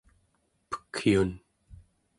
Pekyun 0.71 1.31